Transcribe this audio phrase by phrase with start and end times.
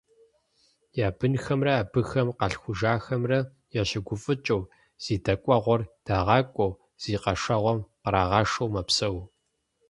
[1.05, 3.39] Я бынхэмрэ абыхэм къалъхужахэмрэ
[3.81, 4.61] ящыгуфӀыкӀыу,
[5.03, 9.15] зи дэкӀуэгъуэр дагъакӀуэу, зи къэшэгъуэм кърагъашэу мэпсэу.